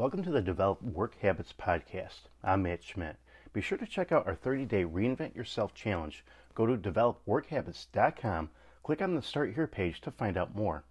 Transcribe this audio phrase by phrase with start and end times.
[0.00, 2.20] Welcome to the Develop Work Habits Podcast.
[2.42, 3.16] I'm Matt Schmidt.
[3.52, 6.24] Be sure to check out our 30 day Reinvent Yourself Challenge.
[6.54, 8.48] Go to developworkhabits.com,
[8.82, 10.84] click on the Start Here page to find out more.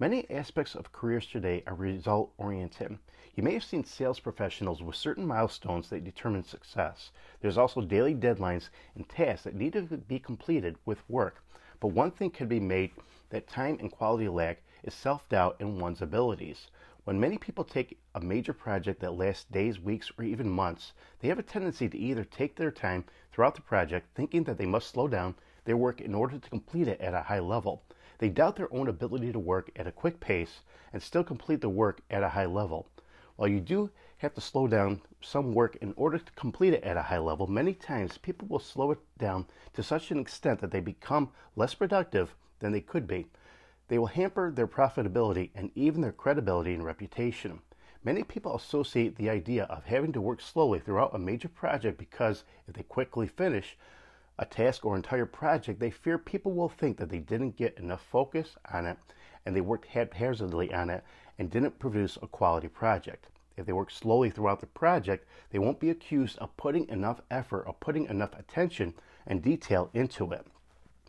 [0.00, 2.98] Many aspects of careers today are result oriented.
[3.36, 7.12] You may have seen sales professionals with certain milestones that determine success.
[7.40, 11.44] There's also daily deadlines and tasks that need to be completed with work.
[11.78, 12.90] But one thing can be made
[13.30, 16.66] that time and quality lack is self doubt in one's abilities.
[17.08, 21.28] When many people take a major project that lasts days, weeks, or even months, they
[21.28, 24.90] have a tendency to either take their time throughout the project thinking that they must
[24.90, 27.82] slow down their work in order to complete it at a high level
[28.18, 30.60] they doubt their own ability to work at a quick pace
[30.92, 32.86] and still complete the work at a high level.
[33.36, 33.88] While you do
[34.18, 37.46] have to slow down some work in order to complete it at a high level,
[37.46, 41.72] many times people will slow it down to such an extent that they become less
[41.72, 43.28] productive than they could be.
[43.88, 47.60] They will hamper their profitability and even their credibility and reputation.
[48.04, 52.44] Many people associate the idea of having to work slowly throughout a major project because
[52.66, 53.76] if they quickly finish,
[54.38, 58.02] a task or entire project, they fear people will think that they didn't get enough
[58.02, 58.98] focus on it
[59.44, 61.02] and they worked haphazardly on it
[61.38, 63.26] and didn't produce a quality project.
[63.56, 67.64] If they work slowly throughout the project, they won't be accused of putting enough effort
[67.66, 68.94] or putting enough attention
[69.26, 70.46] and detail into it.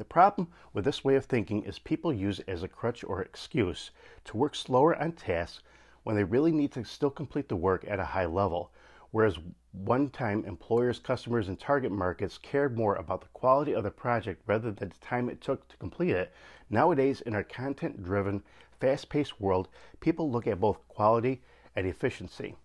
[0.00, 3.20] The problem with this way of thinking is people use it as a crutch or
[3.20, 3.90] excuse
[4.24, 5.62] to work slower on tasks
[6.04, 8.70] when they really need to still complete the work at a high level.
[9.10, 9.36] Whereas
[9.72, 14.42] one time employers, customers, and target markets cared more about the quality of the project
[14.46, 16.32] rather than the time it took to complete it,
[16.70, 18.42] nowadays in our content driven,
[18.80, 19.68] fast paced world,
[20.00, 21.42] people look at both quality
[21.76, 22.56] and efficiency.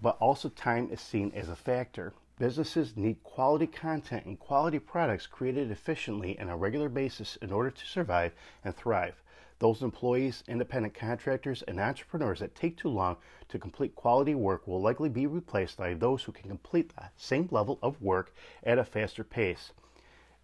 [0.00, 2.14] But also, time is seen as a factor.
[2.38, 7.52] Businesses need quality content and quality products created efficiently and on a regular basis in
[7.52, 8.32] order to survive
[8.64, 9.22] and thrive.
[9.58, 14.80] Those employees, independent contractors, and entrepreneurs that take too long to complete quality work will
[14.80, 18.34] likely be replaced by those who can complete the same level of work
[18.64, 19.72] at a faster pace.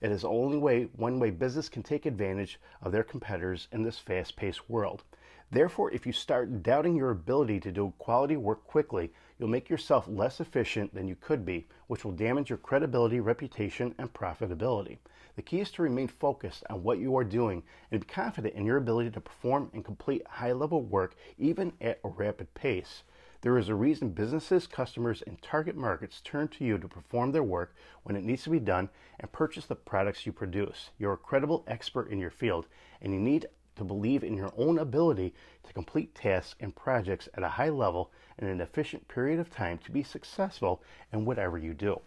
[0.00, 3.82] It is the only way, one way business can take advantage of their competitors in
[3.82, 5.02] this fast paced world.
[5.50, 10.06] Therefore, if you start doubting your ability to do quality work quickly, you'll make yourself
[10.06, 14.98] less efficient than you could be, which will damage your credibility, reputation, and profitability.
[15.36, 18.66] The key is to remain focused on what you are doing and be confident in
[18.66, 23.04] your ability to perform and complete high level work even at a rapid pace.
[23.40, 27.44] There is a reason businesses, customers, and target markets turn to you to perform their
[27.44, 28.88] work when it needs to be done
[29.20, 30.90] and purchase the products you produce.
[30.98, 32.66] You're a credible expert in your field,
[33.00, 33.46] and you need
[33.78, 38.10] to believe in your own ability to complete tasks and projects at a high level
[38.38, 42.00] in an efficient period of time to be successful in whatever you do.